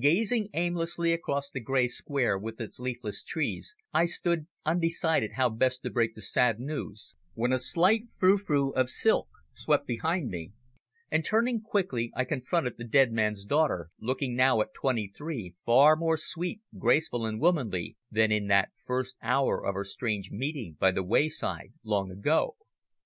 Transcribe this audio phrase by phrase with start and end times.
[0.00, 5.82] Gazing aimlessly across the grey Square with its leafless trees, I stood undecided how best
[5.82, 10.52] to break the sad news, when a slight frou frou of silk swept behind me,
[11.10, 15.96] and, turning quickly, I confronted the dead man's daughter, looking now, at twenty three, far
[15.96, 20.92] more sweet, graceful and womanly than in that first hour of our strange meeting by
[20.92, 22.56] the wayside long ago.